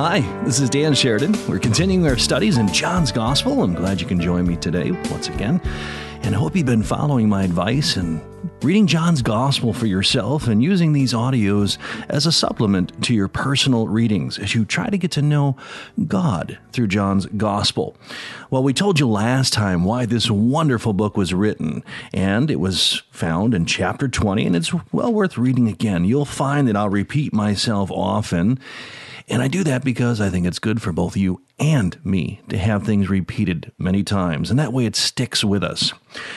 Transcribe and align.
Hi, 0.00 0.20
this 0.44 0.60
is 0.60 0.70
Dan 0.70 0.94
Sheridan. 0.94 1.34
We're 1.48 1.58
continuing 1.58 2.06
our 2.06 2.16
studies 2.16 2.56
in 2.56 2.68
John's 2.68 3.10
Gospel. 3.10 3.64
I'm 3.64 3.74
glad 3.74 4.00
you 4.00 4.06
can 4.06 4.20
join 4.20 4.46
me 4.46 4.54
today 4.54 4.92
once 4.92 5.28
again. 5.28 5.60
And 6.22 6.36
I 6.36 6.38
hope 6.38 6.54
you've 6.54 6.66
been 6.66 6.84
following 6.84 7.28
my 7.28 7.42
advice 7.42 7.96
and 7.96 8.22
reading 8.62 8.86
John's 8.86 9.22
Gospel 9.22 9.72
for 9.72 9.86
yourself 9.86 10.46
and 10.46 10.62
using 10.62 10.92
these 10.92 11.12
audios 11.12 11.78
as 12.08 12.26
a 12.26 12.32
supplement 12.32 13.02
to 13.02 13.12
your 13.12 13.26
personal 13.26 13.88
readings 13.88 14.38
as 14.38 14.54
you 14.54 14.64
try 14.64 14.88
to 14.88 14.96
get 14.96 15.10
to 15.12 15.22
know 15.22 15.56
God 16.06 16.60
through 16.70 16.86
John's 16.86 17.26
Gospel. 17.26 17.96
Well, 18.50 18.62
we 18.62 18.72
told 18.72 19.00
you 19.00 19.08
last 19.08 19.52
time 19.52 19.82
why 19.82 20.06
this 20.06 20.30
wonderful 20.30 20.92
book 20.92 21.16
was 21.16 21.34
written, 21.34 21.82
and 22.12 22.52
it 22.52 22.60
was 22.60 23.02
found 23.10 23.52
in 23.52 23.66
chapter 23.66 24.06
20, 24.06 24.46
and 24.46 24.54
it's 24.54 24.72
well 24.92 25.12
worth 25.12 25.36
reading 25.36 25.66
again. 25.66 26.04
You'll 26.04 26.24
find 26.24 26.68
that 26.68 26.76
I'll 26.76 26.88
repeat 26.88 27.32
myself 27.32 27.90
often. 27.90 28.60
And 29.30 29.42
I 29.42 29.48
do 29.48 29.62
that 29.64 29.84
because 29.84 30.20
I 30.20 30.30
think 30.30 30.46
it's 30.46 30.58
good 30.58 30.80
for 30.80 30.92
both 30.92 31.16
you 31.16 31.42
and 31.58 32.02
me 32.04 32.40
to 32.48 32.56
have 32.56 32.84
things 32.84 33.10
repeated 33.10 33.72
many 33.76 34.02
times, 34.02 34.50
and 34.50 34.58
that 34.58 34.72
way 34.72 34.86
it 34.86 34.96
sticks 34.96 35.44
with 35.44 35.62
us. 35.62 35.92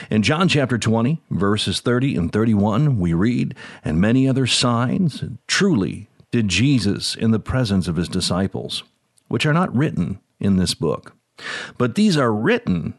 In 0.10 0.24
John 0.24 0.50
chapter 0.50 0.78
20, 0.78 1.22
verses 1.30 1.80
30 1.80 2.18
and 2.18 2.34
31, 2.34 3.00
we 3.00 3.14
read, 3.14 3.56
And 3.84 4.02
many 4.02 4.28
other 4.28 4.46
signs 4.46 5.24
truly 5.48 6.10
did 6.32 6.50
Jesus 6.50 7.16
in 7.16 7.32
the 7.32 7.40
presence 7.40 7.88
of 7.88 7.96
his 7.96 8.10
disciples, 8.10 8.84
which 9.30 9.46
are 9.46 9.54
not 9.54 9.76
written 9.76 10.20
in 10.40 10.58
this 10.58 10.74
book. 10.74 11.16
But 11.78 11.96
these 11.96 12.18
are 12.18 12.34
written 12.34 12.94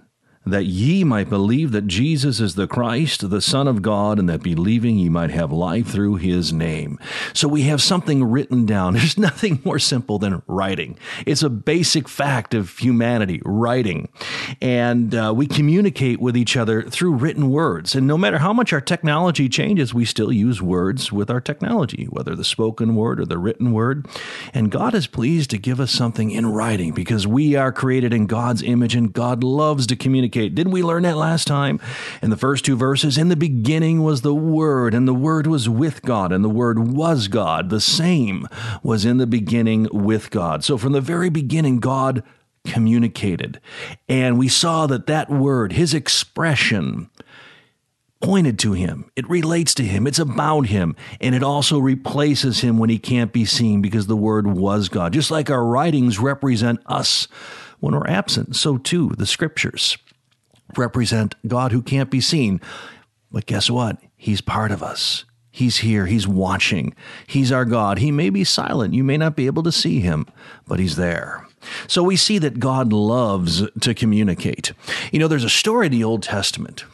that 0.44 0.64
ye 0.64 1.04
might 1.04 1.28
believe 1.28 1.70
that 1.72 1.86
Jesus 1.86 2.40
is 2.40 2.56
the 2.56 2.66
Christ, 2.66 3.30
the 3.30 3.40
Son 3.40 3.68
of 3.68 3.80
God, 3.80 4.18
and 4.18 4.28
that 4.28 4.42
believing 4.42 4.98
ye 4.98 5.08
might 5.08 5.30
have 5.30 5.52
life 5.52 5.86
through 5.86 6.16
his 6.16 6.52
name. 6.52 6.98
So 7.32 7.46
we 7.46 7.62
have 7.62 7.80
something 7.80 8.24
written 8.24 8.66
down. 8.66 8.94
There's 9.02 9.16
nothing 9.16 9.60
more 9.64 9.78
simple 9.78 10.18
than 10.18 10.42
writing. 10.46 10.98
It's 11.26 11.42
a 11.42 11.50
basic 11.50 12.08
fact 12.08 12.54
of 12.54 12.76
humanity, 12.78 13.40
writing. 13.44 14.08
And 14.60 15.14
uh, 15.14 15.32
we 15.34 15.46
communicate 15.46 16.20
with 16.20 16.36
each 16.36 16.56
other 16.56 16.82
through 16.82 17.14
written 17.14 17.50
words. 17.50 17.94
And 17.94 18.06
no 18.06 18.18
matter 18.18 18.38
how 18.38 18.52
much 18.52 18.72
our 18.72 18.80
technology 18.80 19.48
changes, 19.48 19.94
we 19.94 20.04
still 20.04 20.32
use 20.32 20.60
words 20.60 21.12
with 21.12 21.30
our 21.30 21.40
technology, 21.40 22.06
whether 22.10 22.34
the 22.34 22.44
spoken 22.44 22.96
word 22.96 23.20
or 23.20 23.26
the 23.26 23.38
written 23.38 23.72
word. 23.72 24.06
And 24.52 24.72
God 24.72 24.94
is 24.94 25.06
pleased 25.06 25.50
to 25.50 25.58
give 25.58 25.78
us 25.78 25.92
something 25.92 26.30
in 26.32 26.46
writing 26.46 26.92
because 26.92 27.26
we 27.26 27.54
are 27.54 27.70
created 27.70 28.12
in 28.12 28.26
God's 28.26 28.62
image 28.62 28.96
and 28.96 29.12
God 29.12 29.44
loves 29.44 29.86
to 29.86 29.96
communicate 29.96 30.31
communicate. 30.32 30.54
Didn't 30.54 30.72
we 30.72 30.82
learn 30.82 31.02
that 31.04 31.16
last 31.16 31.46
time? 31.46 31.80
In 32.22 32.30
the 32.30 32.36
first 32.36 32.64
two 32.64 32.76
verses, 32.76 33.18
in 33.18 33.28
the 33.28 33.36
beginning 33.36 34.02
was 34.02 34.22
the 34.22 34.34
Word, 34.34 34.94
and 34.94 35.06
the 35.06 35.14
Word 35.14 35.46
was 35.46 35.68
with 35.68 36.02
God, 36.02 36.32
and 36.32 36.44
the 36.44 36.48
Word 36.48 36.78
was 36.78 37.28
God. 37.28 37.70
The 37.70 37.80
same 37.80 38.48
was 38.82 39.04
in 39.04 39.18
the 39.18 39.26
beginning 39.26 39.88
with 39.92 40.30
God. 40.30 40.64
So 40.64 40.78
from 40.78 40.92
the 40.92 41.00
very 41.00 41.28
beginning, 41.28 41.78
God 41.80 42.22
communicated. 42.66 43.60
And 44.08 44.38
we 44.38 44.48
saw 44.48 44.86
that 44.86 45.06
that 45.06 45.28
word, 45.28 45.72
his 45.72 45.94
expression, 45.94 47.10
pointed 48.20 48.56
to 48.60 48.72
him. 48.72 49.10
It 49.16 49.28
relates 49.28 49.74
to 49.74 49.82
him. 49.82 50.06
It's 50.06 50.20
about 50.20 50.66
him. 50.66 50.94
And 51.20 51.34
it 51.34 51.42
also 51.42 51.80
replaces 51.80 52.60
him 52.60 52.78
when 52.78 52.88
he 52.88 53.00
can't 53.00 53.32
be 53.32 53.44
seen 53.44 53.82
because 53.82 54.06
the 54.06 54.16
word 54.16 54.46
was 54.46 54.88
God. 54.88 55.12
Just 55.12 55.32
like 55.32 55.50
our 55.50 55.64
writings 55.64 56.20
represent 56.20 56.78
us 56.86 57.26
when 57.80 57.96
we're 57.96 58.06
absent, 58.06 58.54
so 58.54 58.78
too 58.78 59.08
the 59.18 59.26
scriptures 59.26 59.98
represent 60.76 61.34
God 61.46 61.72
who 61.72 61.82
can't 61.82 62.10
be 62.10 62.20
seen. 62.20 62.60
But 63.30 63.46
guess 63.46 63.70
what? 63.70 63.98
He's 64.16 64.40
part 64.40 64.70
of 64.70 64.82
us. 64.82 65.24
He's 65.50 65.78
here. 65.78 66.06
He's 66.06 66.26
watching. 66.26 66.94
He's 67.26 67.52
our 67.52 67.66
God. 67.66 67.98
He 67.98 68.10
may 68.10 68.30
be 68.30 68.42
silent. 68.42 68.94
You 68.94 69.04
may 69.04 69.18
not 69.18 69.36
be 69.36 69.46
able 69.46 69.62
to 69.64 69.72
see 69.72 70.00
him, 70.00 70.26
but 70.66 70.78
he's 70.78 70.96
there. 70.96 71.46
So 71.86 72.02
we 72.02 72.16
see 72.16 72.38
that 72.38 72.58
God 72.58 72.92
loves 72.92 73.62
to 73.80 73.94
communicate. 73.94 74.72
You 75.12 75.18
know, 75.18 75.28
there's 75.28 75.44
a 75.44 75.50
story 75.50 75.86
in 75.86 75.92
the 75.92 76.04
Old 76.04 76.22
Testament 76.22 76.84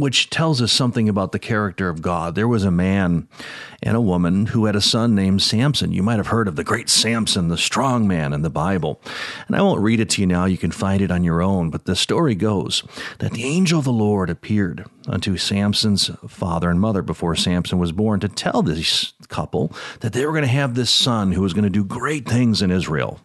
which 0.00 0.30
tells 0.30 0.60
us 0.60 0.72
something 0.72 1.08
about 1.08 1.32
the 1.32 1.38
character 1.38 1.88
of 1.88 2.02
God. 2.02 2.34
There 2.34 2.48
was 2.48 2.64
a 2.64 2.70
man 2.70 3.28
and 3.82 3.96
a 3.96 4.00
woman 4.00 4.46
who 4.46 4.66
had 4.66 4.76
a 4.76 4.80
son 4.80 5.14
named 5.14 5.42
Samson. 5.42 5.92
You 5.92 6.02
might 6.02 6.16
have 6.16 6.28
heard 6.28 6.48
of 6.48 6.56
the 6.56 6.64
great 6.64 6.88
Samson, 6.88 7.48
the 7.48 7.56
strong 7.56 8.06
man 8.08 8.32
in 8.32 8.42
the 8.42 8.50
Bible. 8.50 9.00
And 9.46 9.56
I 9.56 9.62
won't 9.62 9.82
read 9.82 10.00
it 10.00 10.10
to 10.10 10.20
you 10.20 10.26
now, 10.26 10.44
you 10.44 10.58
can 10.58 10.70
find 10.70 11.00
it 11.00 11.10
on 11.10 11.24
your 11.24 11.42
own. 11.42 11.70
But 11.70 11.84
the 11.84 11.96
story 11.96 12.34
goes 12.34 12.82
that 13.18 13.32
the 13.32 13.44
angel 13.44 13.78
of 13.78 13.84
the 13.84 13.92
Lord 13.92 14.30
appeared 14.30 14.84
unto 15.08 15.36
Samson's 15.36 16.10
father 16.28 16.70
and 16.70 16.80
mother 16.80 17.02
before 17.02 17.36
Samson 17.36 17.78
was 17.78 17.92
born 17.92 18.20
to 18.20 18.28
tell 18.28 18.62
this 18.62 19.12
couple 19.28 19.72
that 20.00 20.12
they 20.12 20.26
were 20.26 20.32
going 20.32 20.42
to 20.42 20.48
have 20.48 20.74
this 20.74 20.90
son 20.90 21.32
who 21.32 21.42
was 21.42 21.52
going 21.52 21.64
to 21.64 21.70
do 21.70 21.84
great 21.84 22.28
things 22.28 22.62
in 22.62 22.70
Israel. 22.70 23.20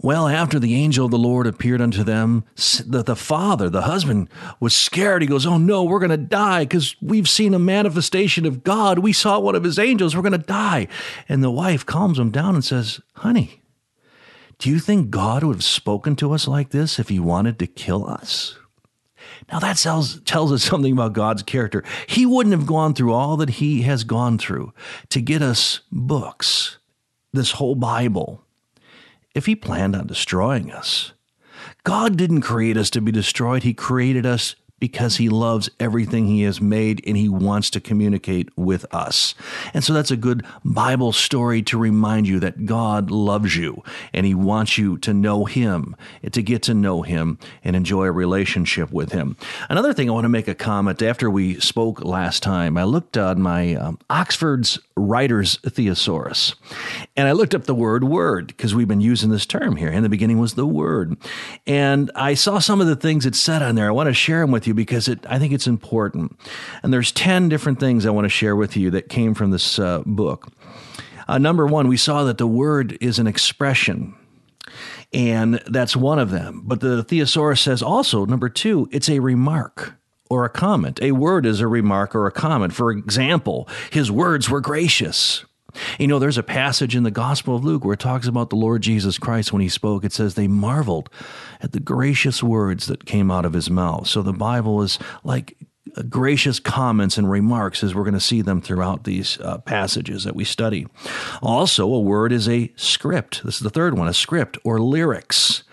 Well, 0.00 0.28
after 0.28 0.60
the 0.60 0.76
angel 0.76 1.06
of 1.06 1.10
the 1.10 1.18
Lord 1.18 1.48
appeared 1.48 1.80
unto 1.80 2.04
them, 2.04 2.44
the, 2.86 3.02
the 3.02 3.16
father, 3.16 3.68
the 3.68 3.82
husband, 3.82 4.28
was 4.60 4.74
scared. 4.74 5.22
He 5.22 5.28
goes, 5.28 5.44
Oh 5.44 5.58
no, 5.58 5.82
we're 5.82 5.98
going 5.98 6.10
to 6.10 6.16
die 6.16 6.64
because 6.64 6.94
we've 7.02 7.28
seen 7.28 7.52
a 7.52 7.58
manifestation 7.58 8.46
of 8.46 8.62
God. 8.62 9.00
We 9.00 9.12
saw 9.12 9.40
one 9.40 9.56
of 9.56 9.64
his 9.64 9.76
angels. 9.76 10.14
We're 10.14 10.22
going 10.22 10.32
to 10.32 10.38
die. 10.38 10.86
And 11.28 11.42
the 11.42 11.50
wife 11.50 11.84
calms 11.84 12.16
him 12.16 12.30
down 12.30 12.54
and 12.54 12.64
says, 12.64 13.00
Honey, 13.14 13.60
do 14.60 14.70
you 14.70 14.78
think 14.78 15.10
God 15.10 15.42
would 15.42 15.56
have 15.56 15.64
spoken 15.64 16.14
to 16.16 16.32
us 16.32 16.46
like 16.46 16.70
this 16.70 17.00
if 17.00 17.08
he 17.08 17.18
wanted 17.18 17.58
to 17.58 17.66
kill 17.66 18.08
us? 18.08 18.56
Now 19.50 19.58
that 19.58 19.78
tells, 19.78 20.20
tells 20.20 20.52
us 20.52 20.62
something 20.68 20.92
about 20.92 21.12
God's 21.12 21.42
character. 21.42 21.82
He 22.06 22.24
wouldn't 22.24 22.54
have 22.54 22.66
gone 22.66 22.94
through 22.94 23.14
all 23.14 23.36
that 23.38 23.50
he 23.50 23.82
has 23.82 24.04
gone 24.04 24.38
through 24.38 24.72
to 25.08 25.20
get 25.20 25.42
us 25.42 25.80
books, 25.90 26.78
this 27.32 27.50
whole 27.52 27.74
Bible 27.74 28.44
if 29.38 29.46
he 29.46 29.56
planned 29.56 29.96
on 29.96 30.06
destroying 30.06 30.70
us. 30.70 31.12
God 31.84 32.16
didn't 32.16 32.42
create 32.42 32.76
us 32.76 32.90
to 32.90 33.00
be 33.00 33.12
destroyed, 33.12 33.62
he 33.62 33.72
created 33.72 34.26
us 34.26 34.56
because 34.80 35.16
he 35.16 35.28
loves 35.28 35.68
everything 35.80 36.26
he 36.26 36.42
has 36.42 36.60
made 36.60 37.02
and 37.06 37.16
he 37.16 37.28
wants 37.28 37.70
to 37.70 37.80
communicate 37.80 38.48
with 38.56 38.86
us. 38.94 39.34
And 39.74 39.82
so 39.82 39.92
that's 39.92 40.10
a 40.10 40.16
good 40.16 40.44
Bible 40.64 41.12
story 41.12 41.62
to 41.62 41.78
remind 41.78 42.28
you 42.28 42.40
that 42.40 42.66
God 42.66 43.10
loves 43.10 43.56
you 43.56 43.82
and 44.12 44.24
he 44.24 44.34
wants 44.34 44.78
you 44.78 44.98
to 44.98 45.12
know 45.12 45.44
him, 45.44 45.96
to 46.30 46.42
get 46.42 46.62
to 46.64 46.74
know 46.74 47.02
him 47.02 47.38
and 47.64 47.74
enjoy 47.74 48.06
a 48.06 48.12
relationship 48.12 48.92
with 48.92 49.12
him. 49.12 49.36
Another 49.68 49.92
thing 49.92 50.08
I 50.08 50.12
want 50.12 50.24
to 50.24 50.30
make 50.30 50.48
a 50.48 50.54
comment 50.54 51.02
after 51.02 51.30
we 51.30 51.58
spoke 51.60 52.04
last 52.04 52.42
time, 52.42 52.76
I 52.76 52.84
looked 52.84 53.16
on 53.16 53.40
my 53.40 53.74
um, 53.74 53.98
Oxford's 54.10 54.78
Writer's 54.96 55.58
Thesaurus 55.58 56.54
and 57.16 57.28
I 57.28 57.32
looked 57.32 57.54
up 57.54 57.64
the 57.64 57.74
word 57.74 58.04
word 58.04 58.48
because 58.48 58.74
we've 58.74 58.88
been 58.88 59.00
using 59.00 59.30
this 59.30 59.46
term 59.46 59.76
here. 59.76 59.88
In 59.88 60.02
the 60.02 60.08
beginning 60.08 60.38
was 60.38 60.54
the 60.54 60.66
word. 60.66 61.16
And 61.66 62.10
I 62.14 62.34
saw 62.34 62.58
some 62.58 62.80
of 62.80 62.86
the 62.86 62.96
things 62.96 63.26
it 63.26 63.34
said 63.34 63.62
on 63.62 63.74
there. 63.74 63.88
I 63.88 63.92
want 63.92 64.08
to 64.08 64.14
share 64.14 64.40
them 64.40 64.50
with 64.50 64.66
you 64.66 64.67
because 64.74 65.08
it, 65.08 65.24
I 65.28 65.38
think 65.38 65.52
it's 65.52 65.66
important. 65.66 66.38
And 66.82 66.92
there's 66.92 67.12
10 67.12 67.48
different 67.48 67.80
things 67.80 68.06
I 68.06 68.10
want 68.10 68.24
to 68.24 68.30
share 68.30 68.56
with 68.56 68.76
you 68.76 68.90
that 68.90 69.08
came 69.08 69.34
from 69.34 69.50
this 69.50 69.78
uh, 69.78 70.02
book. 70.04 70.52
Uh, 71.26 71.38
number 71.38 71.66
one, 71.66 71.88
we 71.88 71.96
saw 71.96 72.24
that 72.24 72.38
the 72.38 72.46
word 72.46 72.96
is 73.00 73.18
an 73.18 73.26
expression. 73.26 74.14
And 75.12 75.62
that's 75.66 75.96
one 75.96 76.18
of 76.18 76.30
them. 76.30 76.62
But 76.64 76.80
the 76.80 77.02
thesaurus 77.02 77.60
says 77.60 77.82
also, 77.82 78.26
number 78.26 78.48
two, 78.48 78.88
it's 78.92 79.08
a 79.08 79.20
remark 79.20 79.94
or 80.30 80.44
a 80.44 80.50
comment. 80.50 81.00
A 81.02 81.12
word 81.12 81.46
is 81.46 81.60
a 81.60 81.66
remark 81.66 82.14
or 82.14 82.26
a 82.26 82.32
comment. 82.32 82.74
For 82.74 82.90
example, 82.90 83.68
his 83.90 84.10
words 84.10 84.50
were 84.50 84.60
gracious. 84.60 85.44
You 85.98 86.06
know, 86.06 86.18
there's 86.18 86.38
a 86.38 86.42
passage 86.42 86.96
in 86.96 87.02
the 87.02 87.10
Gospel 87.10 87.54
of 87.54 87.64
Luke 87.64 87.84
where 87.84 87.94
it 87.94 88.00
talks 88.00 88.26
about 88.26 88.50
the 88.50 88.56
Lord 88.56 88.82
Jesus 88.82 89.18
Christ 89.18 89.52
when 89.52 89.62
he 89.62 89.68
spoke. 89.68 90.04
It 90.04 90.12
says 90.12 90.34
they 90.34 90.48
marveled 90.48 91.10
at 91.60 91.72
the 91.72 91.80
gracious 91.80 92.42
words 92.42 92.86
that 92.86 93.04
came 93.04 93.30
out 93.30 93.44
of 93.44 93.52
his 93.52 93.68
mouth. 93.68 94.06
So 94.06 94.22
the 94.22 94.32
Bible 94.32 94.82
is 94.82 94.98
like 95.24 95.56
gracious 96.08 96.60
comments 96.60 97.18
and 97.18 97.30
remarks 97.30 97.82
as 97.82 97.94
we're 97.94 98.04
going 98.04 98.14
to 98.14 98.20
see 98.20 98.42
them 98.42 98.60
throughout 98.60 99.04
these 99.04 99.38
uh, 99.40 99.58
passages 99.58 100.24
that 100.24 100.36
we 100.36 100.44
study. 100.44 100.86
Also, 101.42 101.86
a 101.92 102.00
word 102.00 102.32
is 102.32 102.48
a 102.48 102.72
script. 102.76 103.42
This 103.44 103.56
is 103.56 103.60
the 103.60 103.70
third 103.70 103.96
one, 103.96 104.08
a 104.08 104.14
script 104.14 104.58
or 104.64 104.80
lyrics. 104.80 105.64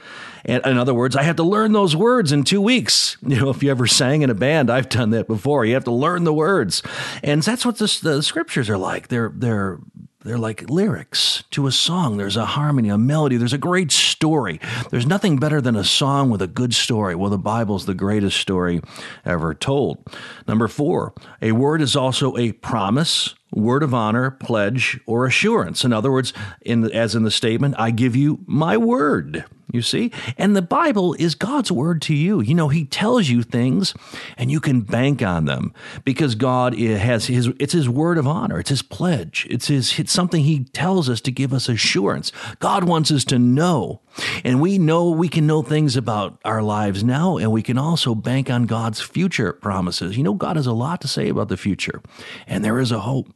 And 0.46 0.66
in 0.66 0.78
other 0.78 0.94
words, 0.94 1.16
I 1.16 1.24
have 1.24 1.36
to 1.38 1.44
learn 1.44 1.74
those 1.74 1.96
words 1.96 2.32
in 2.32 2.44
two 2.44 2.62
weeks. 2.62 3.18
You 3.36 3.42
know, 3.42 3.50
if 3.50 3.64
you 3.64 3.72
ever 3.72 3.88
sang 3.88 4.22
in 4.22 4.30
a 4.30 4.36
band, 4.36 4.70
I've 4.70 4.88
done 4.88 5.10
that 5.10 5.28
before. 5.28 5.66
You 5.66 5.74
have 5.74 5.84
to 5.86 5.92
learn 5.92 6.26
the 6.26 6.34
words, 6.34 6.84
and 7.24 7.42
that's 7.42 7.66
what 7.66 7.78
the 7.80 8.22
scriptures 8.22 8.70
are 8.70 8.78
like. 8.78 9.08
They're 9.08 9.32
they're 9.36 9.80
they're 10.26 10.38
like 10.40 10.70
lyrics 10.70 11.44
to 11.52 11.68
a 11.68 11.72
song. 11.72 12.18
There's 12.18 12.36
a 12.36 12.46
harmony, 12.46 12.90
a 12.90 12.98
melody. 12.98 13.38
There's 13.38 13.54
a 13.54 13.60
great 13.60 13.92
story. 13.92 14.60
There's 14.90 15.06
nothing 15.06 15.38
better 15.38 15.62
than 15.62 15.76
a 15.76 15.84
song 15.84 16.32
with 16.32 16.42
a 16.42 16.48
good 16.48 16.74
story. 16.74 17.14
Well, 17.14 17.30
the 17.30 17.38
Bible's 17.38 17.86
the 17.86 17.94
greatest 17.94 18.38
story 18.38 18.82
ever 19.24 19.54
told. 19.54 20.00
Number 20.48 20.68
four, 20.68 21.14
a 21.42 21.52
word 21.52 21.80
is 21.82 21.96
also 21.96 22.36
a 22.38 22.54
promise 22.54 23.36
word 23.56 23.82
of 23.82 23.94
honor, 23.94 24.32
pledge, 24.32 25.00
or 25.06 25.26
assurance. 25.26 25.84
In 25.84 25.94
other 25.94 26.12
words, 26.12 26.34
in 26.62 26.82
the, 26.82 26.94
as 26.94 27.16
in 27.16 27.24
the 27.24 27.32
statement, 27.32 27.76
I 27.78 27.92
give 27.92 28.16
you 28.16 28.40
my 28.46 28.78
word. 28.78 29.46
You 29.72 29.82
see? 29.82 30.12
And 30.38 30.56
the 30.56 30.62
Bible 30.62 31.16
is 31.16 31.36
God's 31.36 31.72
word 31.72 32.02
to 32.04 32.14
you. 32.14 32.40
You 32.40 32.54
know, 32.54 32.70
He 32.70 32.86
tells 32.86 33.30
you 33.30 33.42
things 33.42 33.94
and 34.38 34.52
you 34.52 34.60
can 34.60 34.82
bank 34.82 35.22
on 35.22 35.46
them 35.46 35.74
because 36.04 36.36
God 36.36 36.78
has 36.78 37.26
His, 37.26 37.48
it's 37.60 37.74
His 37.74 37.90
word 37.90 38.18
of 38.18 38.28
honor. 38.28 38.60
It's 38.60 38.70
His 38.70 38.84
pledge. 38.84 39.48
It's 39.50 39.68
His, 39.68 39.98
it's 40.00 40.14
something 40.14 40.44
He 40.44 40.66
tells 40.66 41.10
us 41.10 41.20
to 41.22 41.32
give 41.32 41.52
us 41.52 41.68
assurance. 41.68 42.32
God 42.60 42.84
wants 42.84 43.12
us 43.12 43.26
to 43.26 43.40
know. 43.40 44.02
And 44.44 44.62
we 44.62 44.78
know 44.78 45.10
we 45.10 45.30
can 45.30 45.48
know 45.48 45.62
things 45.62 45.96
about 45.96 46.40
our 46.46 46.62
lives 46.62 47.04
now 47.04 47.38
and 47.38 47.52
we 47.52 47.62
can 47.62 47.78
also 47.78 48.16
bank 48.16 48.50
on 48.50 48.66
God's 48.66 49.02
future 49.02 49.54
promises. 49.54 50.18
You 50.18 50.24
know, 50.24 50.34
God 50.34 50.56
has 50.56 50.68
a 50.68 50.74
lot 50.74 51.02
to 51.02 51.08
say 51.08 51.30
about 51.30 51.50
the 51.50 51.58
future 51.58 52.02
and 52.48 52.64
there 52.64 52.80
is 52.80 52.92
a 52.92 53.00
hope. 53.00 53.34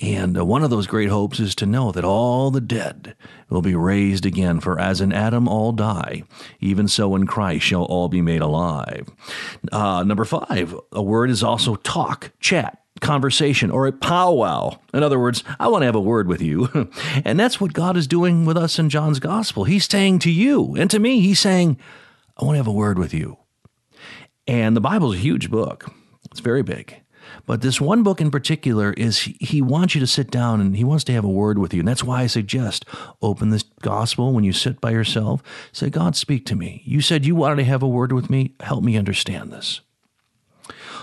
And 0.00 0.38
uh, 0.38 0.44
one 0.44 0.62
of 0.62 0.70
those 0.70 0.86
great 0.86 1.08
hopes 1.08 1.40
is 1.40 1.54
to 1.56 1.66
know 1.66 1.90
that 1.92 2.04
all 2.04 2.50
the 2.50 2.60
dead 2.60 3.16
will 3.48 3.62
be 3.62 3.74
raised 3.74 4.26
again, 4.26 4.60
for 4.60 4.78
as 4.78 5.00
in 5.00 5.12
Adam 5.12 5.48
all 5.48 5.72
die, 5.72 6.22
even 6.60 6.86
so 6.86 7.16
in 7.16 7.26
Christ 7.26 7.64
shall 7.64 7.84
all 7.84 8.08
be 8.08 8.22
made 8.22 8.40
alive. 8.40 9.08
Uh, 9.72 10.04
number 10.04 10.24
five, 10.24 10.74
a 10.92 11.02
word 11.02 11.30
is 11.30 11.42
also 11.42 11.74
talk, 11.76 12.30
chat, 12.38 12.80
conversation, 13.00 13.70
or 13.70 13.86
a 13.86 13.92
powwow. 13.92 14.78
In 14.92 15.02
other 15.02 15.18
words, 15.18 15.44
I 15.58 15.68
want 15.68 15.82
to 15.82 15.86
have 15.86 15.94
a 15.94 16.00
word 16.00 16.28
with 16.28 16.42
you. 16.42 16.90
and 17.24 17.38
that's 17.38 17.60
what 17.60 17.72
God 17.72 17.96
is 17.96 18.06
doing 18.06 18.44
with 18.44 18.56
us 18.56 18.78
in 18.78 18.90
John's 18.90 19.20
gospel. 19.20 19.64
He's 19.64 19.88
saying 19.88 20.20
to 20.20 20.30
you 20.30 20.74
and 20.76 20.90
to 20.90 20.98
me, 20.98 21.20
He's 21.20 21.40
saying, 21.40 21.78
I 22.36 22.44
want 22.44 22.54
to 22.54 22.58
have 22.58 22.66
a 22.66 22.72
word 22.72 22.98
with 22.98 23.12
you. 23.12 23.38
And 24.46 24.76
the 24.76 24.80
Bible's 24.80 25.16
a 25.16 25.18
huge 25.18 25.50
book, 25.50 25.90
it's 26.30 26.40
very 26.40 26.62
big. 26.62 27.02
But 27.46 27.60
this 27.60 27.80
one 27.80 28.02
book 28.02 28.20
in 28.20 28.30
particular 28.30 28.92
is 28.92 29.20
he 29.40 29.62
wants 29.62 29.94
you 29.94 30.00
to 30.00 30.06
sit 30.06 30.30
down 30.30 30.60
and 30.60 30.76
he 30.76 30.84
wants 30.84 31.04
to 31.04 31.12
have 31.12 31.24
a 31.24 31.28
word 31.28 31.58
with 31.58 31.74
you. 31.74 31.80
And 31.80 31.88
that's 31.88 32.04
why 32.04 32.22
I 32.22 32.26
suggest 32.26 32.84
open 33.22 33.50
this 33.50 33.64
gospel 33.80 34.32
when 34.32 34.44
you 34.44 34.52
sit 34.52 34.80
by 34.80 34.90
yourself. 34.90 35.42
Say, 35.72 35.90
God, 35.90 36.16
speak 36.16 36.46
to 36.46 36.56
me. 36.56 36.82
You 36.84 37.00
said 37.00 37.26
you 37.26 37.34
wanted 37.34 37.56
to 37.56 37.64
have 37.64 37.82
a 37.82 37.88
word 37.88 38.12
with 38.12 38.30
me. 38.30 38.54
Help 38.60 38.82
me 38.82 38.96
understand 38.96 39.52
this. 39.52 39.80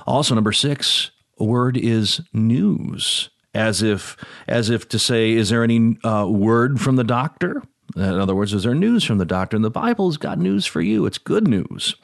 Also, 0.08 0.36
number 0.36 0.52
six, 0.52 1.12
word 1.38 1.78
is 1.78 2.22
news. 2.34 3.30
As 3.54 3.82
if, 3.82 4.18
as 4.50 4.70
if 4.70 4.90
to 4.90 5.00
say, 5.00 5.32
is 5.32 5.50
there 5.50 5.64
any 5.64 5.98
uh, 6.04 6.28
word 6.30 6.82
from 6.82 6.98
the 6.98 7.06
doctor? 7.06 7.64
In 7.96 8.04
other 8.04 8.36
words, 8.36 8.54
is 8.54 8.64
there 8.64 8.76
news 8.76 9.06
from 9.06 9.20
the 9.20 9.26
doctor? 9.26 9.56
And 9.56 9.64
the 9.64 9.70
Bible's 9.70 10.18
got 10.18 10.38
news 10.38 10.66
for 10.66 10.82
you. 10.82 11.06
It's 11.06 11.18
good 11.18 11.48
news. 11.48 11.96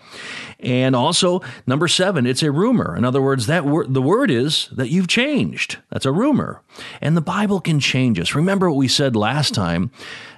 And 0.60 0.96
also, 0.96 1.42
number 1.68 1.90
seven, 1.90 2.26
it's 2.26 2.44
a 2.44 2.52
rumor. 2.52 2.96
In 2.96 3.04
other 3.04 3.22
words, 3.22 3.48
that 3.48 3.66
word, 3.66 3.94
the 3.94 4.02
word 4.02 4.32
is 4.32 4.70
that 4.72 4.90
you've 4.90 5.10
changed. 5.10 5.80
That's 5.90 6.06
a 6.06 6.12
rumor. 6.12 6.62
And 7.02 7.18
the 7.18 7.22
Bible 7.22 7.60
can 7.60 7.82
change 7.82 8.20
us. 8.20 8.36
Remember 8.36 8.70
what 8.70 8.78
we 8.78 8.88
said 8.88 9.16
last 9.16 9.54
time 9.54 9.92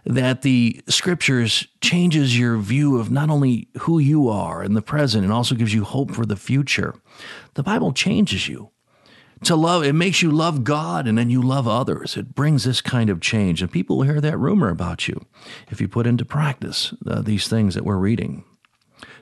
that 0.05 0.41
the 0.41 0.81
scriptures 0.87 1.67
changes 1.81 2.37
your 2.37 2.57
view 2.57 2.97
of 2.97 3.11
not 3.11 3.29
only 3.29 3.67
who 3.81 3.99
you 3.99 4.29
are 4.29 4.63
in 4.63 4.73
the 4.73 4.81
present 4.81 5.23
and 5.23 5.31
also 5.31 5.55
gives 5.55 5.73
you 5.73 5.83
hope 5.83 6.11
for 6.11 6.25
the 6.25 6.35
future. 6.35 6.95
The 7.53 7.63
Bible 7.63 7.93
changes 7.93 8.47
you 8.47 8.71
to 9.45 9.55
love 9.55 9.83
it 9.83 9.93
makes 9.93 10.21
you 10.21 10.31
love 10.31 10.63
god 10.63 11.07
and 11.07 11.17
then 11.17 11.29
you 11.29 11.41
love 11.41 11.67
others 11.67 12.17
it 12.17 12.35
brings 12.35 12.63
this 12.63 12.81
kind 12.81 13.09
of 13.09 13.21
change 13.21 13.61
and 13.61 13.71
people 13.71 13.97
will 13.97 14.03
hear 14.03 14.21
that 14.21 14.37
rumor 14.37 14.69
about 14.69 15.07
you 15.07 15.25
if 15.69 15.79
you 15.79 15.87
put 15.87 16.07
into 16.07 16.25
practice 16.25 16.93
uh, 17.07 17.21
these 17.21 17.47
things 17.47 17.75
that 17.75 17.85
we're 17.85 17.97
reading 17.97 18.43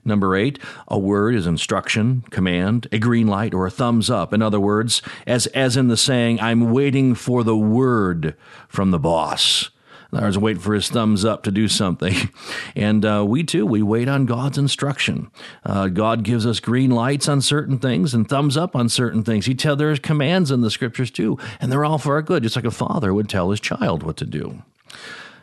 Number 0.03 0.35
eight, 0.35 0.57
a 0.87 0.97
word 0.97 1.35
is 1.35 1.45
instruction, 1.45 2.23
command, 2.31 2.87
a 2.91 2.97
green 2.97 3.27
light, 3.27 3.53
or 3.53 3.67
a 3.67 3.71
thumbs 3.71 4.09
up. 4.09 4.33
In 4.33 4.41
other 4.41 4.59
words, 4.59 5.01
as, 5.27 5.45
as 5.47 5.77
in 5.77 5.89
the 5.89 5.97
saying, 5.97 6.39
I'm 6.39 6.71
waiting 6.71 7.13
for 7.13 7.43
the 7.43 7.57
word 7.57 8.35
from 8.67 8.91
the 8.91 8.99
boss. 8.99 9.69
I 10.13 10.25
was 10.25 10.37
waiting 10.37 10.61
for 10.61 10.73
his 10.73 10.89
thumbs 10.89 11.23
up 11.23 11.43
to 11.43 11.51
do 11.51 11.67
something. 11.67 12.15
And 12.73 13.05
uh, 13.05 13.25
we 13.27 13.43
too, 13.43 13.65
we 13.65 13.81
wait 13.81 14.07
on 14.07 14.25
God's 14.25 14.57
instruction. 14.57 15.29
Uh, 15.65 15.87
God 15.87 16.23
gives 16.23 16.45
us 16.45 16.59
green 16.59 16.89
lights 16.89 17.27
on 17.27 17.41
certain 17.41 17.79
things 17.79 18.13
and 18.13 18.27
thumbs 18.27 18.55
up 18.55 18.75
on 18.75 18.87
certain 18.87 19.23
things. 19.23 19.45
He 19.45 19.55
tells 19.55 19.77
there's 19.77 19.99
commands 19.99 20.51
in 20.51 20.61
the 20.61 20.71
scriptures 20.71 21.11
too, 21.11 21.37
and 21.59 21.71
they're 21.71 21.83
all 21.83 21.97
for 21.97 22.15
our 22.15 22.21
good, 22.21 22.43
just 22.43 22.55
like 22.55 22.65
a 22.65 22.71
father 22.71 23.13
would 23.13 23.27
tell 23.27 23.51
his 23.51 23.59
child 23.59 24.03
what 24.03 24.17
to 24.17 24.25
do. 24.25 24.63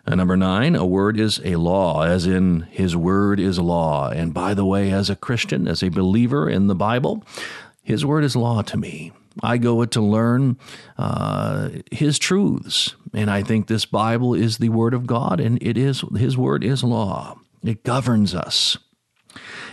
And 0.06 0.16
number 0.16 0.38
nine, 0.38 0.74
a 0.74 0.86
word 0.86 1.20
is 1.20 1.38
a 1.44 1.56
law, 1.56 2.02
as 2.02 2.26
in 2.26 2.62
his 2.70 2.96
word 2.96 3.38
is 3.38 3.58
law. 3.58 4.08
And 4.08 4.32
by 4.32 4.54
the 4.54 4.64
way, 4.64 4.90
as 4.90 5.10
a 5.10 5.16
Christian, 5.16 5.68
as 5.68 5.82
a 5.82 5.90
believer 5.90 6.48
in 6.48 6.66
the 6.66 6.74
Bible, 6.74 7.22
his 7.82 8.06
word 8.06 8.24
is 8.24 8.34
law 8.34 8.62
to 8.62 8.78
me. 8.78 9.12
I 9.42 9.58
go 9.58 9.82
it 9.82 9.90
to 9.92 10.00
learn 10.00 10.58
uh, 10.96 11.70
His 11.90 12.18
truths, 12.18 12.94
and 13.12 13.30
I 13.30 13.42
think 13.42 13.66
this 13.66 13.84
Bible 13.84 14.34
is 14.34 14.58
the 14.58 14.68
Word 14.68 14.94
of 14.94 15.06
God, 15.06 15.40
and 15.40 15.62
it 15.62 15.76
is 15.76 16.04
His 16.16 16.36
Word 16.36 16.64
is 16.64 16.84
law. 16.84 17.38
It 17.62 17.84
governs 17.84 18.34
us. 18.34 18.78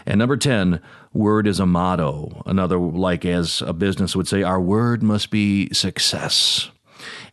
And 0.06 0.20
number 0.20 0.38
ten, 0.38 0.82
word 1.14 1.48
is 1.48 1.60
a 1.60 1.66
motto. 1.66 2.44
Another, 2.46 2.78
like 2.78 3.26
as 3.26 3.62
a 3.62 3.74
business 3.74 4.16
would 4.16 4.28
say, 4.28 4.44
our 4.44 4.62
word 4.62 5.02
must 5.02 5.32
be 5.32 5.74
success 5.74 6.70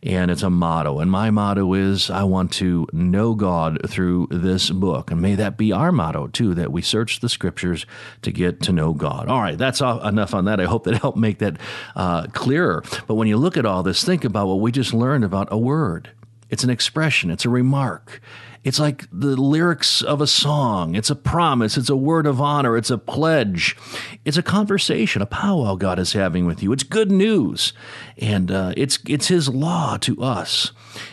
and 0.03 0.29
it's 0.29 0.43
a 0.43 0.49
motto. 0.49 0.99
And 0.99 1.09
my 1.09 1.31
motto 1.31 1.73
is 1.73 2.09
I 2.09 2.23
want 2.23 2.51
to 2.53 2.87
know 2.91 3.33
God 3.33 3.79
through 3.89 4.27
this 4.29 4.69
book. 4.69 5.11
And 5.11 5.21
may 5.21 5.35
that 5.35 5.57
be 5.57 5.71
our 5.71 5.91
motto 5.91 6.27
too, 6.27 6.53
that 6.55 6.71
we 6.71 6.81
search 6.81 7.21
the 7.21 7.29
scriptures 7.29 7.85
to 8.21 8.31
get 8.31 8.61
to 8.61 8.73
know 8.73 8.93
God. 8.93 9.29
All 9.29 9.41
right, 9.41 9.57
that's 9.57 9.81
enough 9.81 10.33
on 10.33 10.45
that. 10.45 10.59
I 10.59 10.65
hope 10.65 10.83
that 10.83 10.97
helped 11.01 11.17
make 11.17 11.39
that 11.39 11.57
uh, 11.95 12.27
clearer. 12.27 12.83
But 13.07 13.15
when 13.15 13.27
you 13.27 13.37
look 13.37 13.57
at 13.57 13.65
all 13.65 13.81
this, 13.81 14.03
think 14.03 14.25
about 14.25 14.47
what 14.47 14.59
we 14.59 14.71
just 14.71 14.93
learned 14.93 15.23
about 15.23 15.47
a 15.51 15.57
word. 15.57 16.11
It's 16.53 16.63
an 16.63 16.69
expression, 16.69 17.31
it's 17.31 17.45
a 17.45 17.49
remark, 17.49 18.21
it's 18.63 18.79
like 18.79 19.05
the 19.11 19.35
lyrics 19.35 20.01
of 20.01 20.21
a 20.21 20.27
song. 20.27 20.95
It's 20.95 21.09
a 21.09 21.15
promise. 21.15 21.75
It's 21.75 21.89
a 21.89 21.97
word 21.97 22.25
of 22.25 22.39
honor. 22.39 22.77
It's 22.77 22.89
a 22.89 22.97
pledge. 22.97 23.75
It's 24.23 24.37
a 24.37 24.43
conversation, 24.43 25.21
a 25.21 25.25
powwow 25.25 25.75
God 25.75 25.99
is 25.99 26.13
having 26.13 26.45
with 26.45 26.63
you. 26.63 26.71
It's 26.71 26.83
good 26.83 27.11
news. 27.11 27.73
And 28.17 28.51
uh, 28.51 28.73
it's, 28.77 28.99
it's 29.07 29.27
His 29.27 29.49
law 29.49 29.97
to 29.97 30.21
us. 30.21 30.71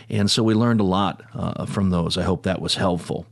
And 0.09 0.31
so 0.31 0.43
we 0.43 0.53
learned 0.53 0.79
a 0.79 0.85
lot 0.85 1.23
uh, 1.33 1.65
from 1.65 1.89
those. 1.89 2.17
I 2.17 2.23
hope 2.23 2.43
that 2.43 2.61
was 2.61 2.75
helpful. 2.75 3.25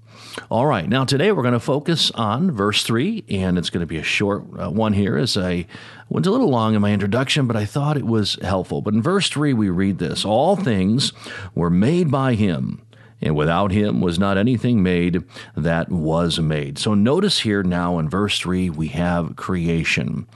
All 0.49 0.65
right, 0.65 0.87
now 0.87 1.05
today 1.05 1.31
we're 1.31 1.43
going 1.43 1.53
to 1.53 1.59
focus 1.59 2.11
on 2.11 2.51
verse 2.51 2.83
3, 2.83 3.25
and 3.29 3.57
it's 3.57 3.69
going 3.69 3.81
to 3.81 3.87
be 3.87 3.97
a 3.97 4.03
short 4.03 4.43
uh, 4.57 4.69
one 4.69 4.93
here 4.93 5.17
as 5.17 5.37
I 5.37 5.67
went 6.07 6.25
a 6.25 6.31
little 6.31 6.49
long 6.49 6.75
in 6.75 6.81
my 6.81 6.91
introduction, 6.91 7.45
but 7.45 7.55
I 7.55 7.65
thought 7.65 7.97
it 7.97 8.05
was 8.05 8.37
helpful. 8.41 8.81
But 8.81 8.93
in 8.93 9.01
verse 9.01 9.29
3, 9.29 9.53
we 9.53 9.69
read 9.69 9.99
this 9.99 10.25
All 10.25 10.55
things 10.55 11.13
were 11.53 11.69
made 11.69 12.09
by 12.09 12.35
him 12.35 12.81
and 13.21 13.35
without 13.35 13.71
him 13.71 14.01
was 14.01 14.17
not 14.17 14.37
anything 14.37 14.81
made 14.81 15.23
that 15.55 15.89
was 15.89 16.39
made. 16.39 16.77
So 16.77 16.93
notice 16.93 17.39
here 17.39 17.63
now 17.63 17.99
in 17.99 18.09
verse 18.09 18.39
3, 18.39 18.69
we 18.69 18.87
have 18.89 19.35
creation. 19.35 20.27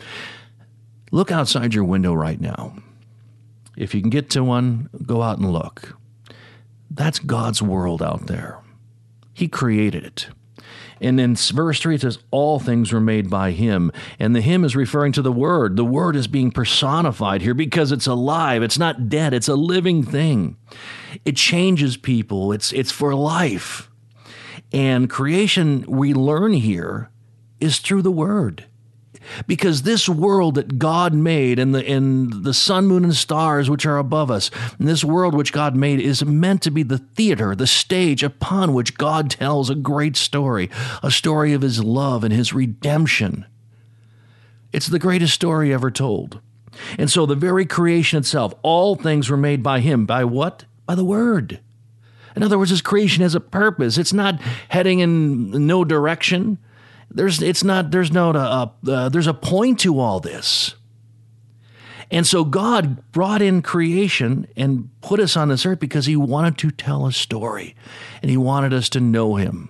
Look 1.11 1.31
outside 1.31 1.73
your 1.73 1.85
window 1.85 2.13
right 2.13 2.41
now. 2.41 2.75
If 3.77 3.95
you 3.95 4.01
can 4.01 4.09
get 4.09 4.29
to 4.31 4.43
one, 4.43 4.89
go 5.05 5.21
out 5.21 5.37
and 5.37 5.51
look. 5.51 5.97
That's 6.91 7.19
God's 7.19 7.61
world 7.61 8.03
out 8.03 8.27
there. 8.27 8.62
He 9.33 9.47
created 9.47 10.03
it. 10.03 10.27
And 11.01 11.19
in 11.19 11.35
verse 11.35 11.81
3, 11.81 11.95
it 11.95 12.01
says, 12.01 12.19
All 12.31 12.59
things 12.59 12.93
were 12.93 13.01
made 13.01 13.29
by 13.29 13.51
him. 13.51 13.91
And 14.19 14.35
the 14.35 14.41
him 14.41 14.63
is 14.63 14.75
referring 14.75 15.11
to 15.13 15.21
the 15.21 15.31
word. 15.31 15.75
The 15.75 15.83
word 15.83 16.15
is 16.15 16.27
being 16.27 16.51
personified 16.51 17.41
here 17.41 17.53
because 17.53 17.91
it's 17.91 18.07
alive. 18.07 18.63
It's 18.63 18.79
not 18.79 19.09
dead, 19.09 19.33
it's 19.33 19.49
a 19.49 19.55
living 19.55 20.03
thing. 20.03 20.55
It 21.25 21.35
changes 21.35 21.97
people, 21.97 22.53
it's, 22.53 22.71
it's 22.71 22.91
for 22.91 23.13
life. 23.15 23.89
And 24.71 25.09
creation, 25.09 25.85
we 25.87 26.13
learn 26.13 26.53
here, 26.53 27.11
is 27.59 27.79
through 27.79 28.01
the 28.01 28.11
word 28.11 28.65
because 29.47 29.81
this 29.81 30.07
world 30.07 30.55
that 30.55 30.77
God 30.77 31.13
made 31.13 31.59
and 31.59 31.73
the 31.73 31.85
and 31.85 32.43
the 32.43 32.53
sun, 32.53 32.87
moon, 32.87 33.03
and 33.03 33.15
stars 33.15 33.69
which 33.69 33.85
are 33.85 33.97
above 33.97 34.31
us, 34.31 34.51
and 34.79 34.87
this 34.87 35.03
world 35.03 35.35
which 35.35 35.53
God 35.53 35.75
made 35.75 35.99
is 35.99 36.25
meant 36.25 36.61
to 36.63 36.71
be 36.71 36.83
the 36.83 36.97
theater, 36.97 37.55
the 37.55 37.67
stage 37.67 38.23
upon 38.23 38.73
which 38.73 38.97
God 38.97 39.29
tells 39.29 39.69
a 39.69 39.75
great 39.75 40.15
story, 40.15 40.69
a 41.01 41.11
story 41.11 41.53
of 41.53 41.61
his 41.61 41.83
love 41.83 42.23
and 42.23 42.33
his 42.33 42.53
redemption. 42.53 43.45
It's 44.71 44.87
the 44.87 44.99
greatest 44.99 45.33
story 45.33 45.73
ever 45.73 45.91
told. 45.91 46.41
And 46.97 47.09
so 47.09 47.25
the 47.25 47.35
very 47.35 47.65
creation 47.65 48.17
itself, 48.19 48.53
all 48.63 48.95
things 48.95 49.29
were 49.29 49.37
made 49.37 49.61
by 49.61 49.79
him. 49.79 50.05
By 50.05 50.23
what? 50.23 50.65
By 50.85 50.95
the 50.95 51.05
word. 51.05 51.59
In 52.35 52.41
other 52.41 52.57
words, 52.57 52.71
his 52.71 52.81
creation 52.81 53.21
has 53.21 53.35
a 53.35 53.39
purpose. 53.39 53.97
It's 53.97 54.13
not 54.13 54.41
heading 54.69 54.99
in 54.99 55.67
no 55.67 55.85
direction. 55.85 56.57
There's 57.13 57.41
it's 57.41 57.63
not 57.63 57.91
there's 57.91 58.11
no 58.11 58.31
uh, 58.31 58.69
uh, 58.87 59.09
there's 59.09 59.27
a 59.27 59.33
point 59.33 59.79
to 59.81 59.99
all 59.99 60.19
this. 60.19 60.75
And 62.11 62.27
so 62.27 62.43
God 62.43 63.11
brought 63.11 63.41
in 63.41 63.61
creation 63.63 64.47
and 64.55 64.89
put 65.01 65.19
us 65.19 65.35
on 65.35 65.49
this 65.49 65.65
earth 65.65 65.79
because 65.79 66.05
he 66.05 66.15
wanted 66.15 66.57
to 66.59 66.69
tell 66.71 67.07
a 67.07 67.11
story 67.11 67.75
and 68.21 68.29
he 68.29 68.37
wanted 68.37 68.73
us 68.73 68.89
to 68.89 68.99
know 68.99 69.35
him. 69.35 69.69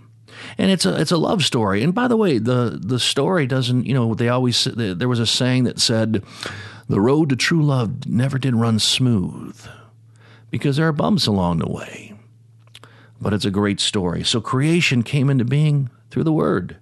And 0.57 0.69
it's 0.71 0.85
a 0.85 1.00
it's 1.00 1.12
a 1.12 1.17
love 1.17 1.43
story. 1.43 1.83
And 1.83 1.93
by 1.93 2.07
the 2.07 2.17
way, 2.17 2.39
the 2.39 2.79
the 2.81 3.00
story 3.00 3.47
doesn't, 3.47 3.85
you 3.85 3.93
know, 3.93 4.13
they 4.13 4.29
always 4.29 4.65
there 4.65 5.07
was 5.07 5.19
a 5.19 5.25
saying 5.27 5.63
that 5.65 5.79
said 5.79 6.23
the 6.89 7.00
road 7.00 7.29
to 7.29 7.35
true 7.35 7.63
love 7.63 8.05
never 8.07 8.38
did 8.38 8.55
run 8.55 8.79
smooth. 8.79 9.57
because 10.51 10.77
there 10.77 10.88
are 10.88 10.93
bumps 10.93 11.25
along 11.25 11.59
the 11.59 11.69
way. 11.69 12.13
But 13.19 13.33
it's 13.33 13.45
a 13.45 13.51
great 13.51 13.79
story. 13.79 14.23
So 14.23 14.41
creation 14.41 15.01
came 15.01 15.29
into 15.29 15.45
being 15.45 15.89
through 16.12 16.25
the 16.25 16.33
Word. 16.33 16.77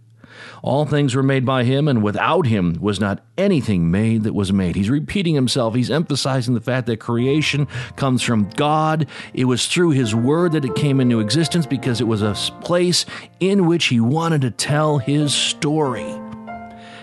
All 0.61 0.85
things 0.85 1.15
were 1.15 1.23
made 1.23 1.45
by 1.45 1.63
him, 1.63 1.87
and 1.87 2.03
without 2.03 2.47
him 2.47 2.77
was 2.79 2.99
not 2.99 3.23
anything 3.37 3.89
made 3.89 4.23
that 4.23 4.33
was 4.33 4.53
made. 4.53 4.75
He's 4.75 4.89
repeating 4.89 5.35
himself. 5.35 5.75
He's 5.75 5.91
emphasizing 5.91 6.53
the 6.53 6.61
fact 6.61 6.87
that 6.87 6.99
creation 6.99 7.67
comes 7.95 8.21
from 8.21 8.49
God. 8.51 9.07
It 9.33 9.45
was 9.45 9.67
through 9.67 9.91
his 9.91 10.13
word 10.13 10.51
that 10.53 10.65
it 10.65 10.75
came 10.75 10.99
into 10.99 11.19
existence 11.19 11.65
because 11.65 12.01
it 12.01 12.07
was 12.07 12.21
a 12.21 12.33
place 12.61 13.05
in 13.39 13.65
which 13.67 13.85
he 13.85 13.99
wanted 13.99 14.41
to 14.41 14.51
tell 14.51 14.97
his 14.97 15.33
story. 15.33 16.11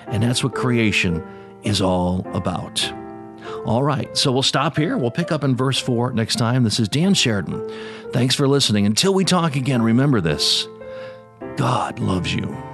And 0.07 0.23
that's 0.23 0.43
what 0.43 0.55
creation 0.55 1.23
is 1.63 1.83
all 1.83 2.27
about. 2.33 2.93
All 3.65 3.83
right, 3.83 4.17
so 4.17 4.33
we'll 4.33 4.43
stop 4.43 4.77
here. 4.77 4.97
We'll 4.97 5.11
pick 5.11 5.33
up 5.33 5.45
in 5.45 5.57
verse 5.57 5.79
4 5.79 6.13
next 6.13 6.37
time. 6.37 6.65
This 6.65 6.81
is 6.81 6.89
Dan 6.89 7.15
Sheridan. 7.15 7.69
Thanks 8.13 8.35
for 8.35 8.49
listening. 8.49 8.87
Until 8.87 9.13
we 9.13 9.25
talk 9.25 9.57
again, 9.57 9.83
remember 9.83 10.21
this 10.21 10.67
God 11.57 11.99
loves 11.99 12.35
you. 12.35 12.68